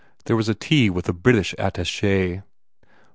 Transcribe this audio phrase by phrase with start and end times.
[0.25, 2.41] There was a tea with a British attache.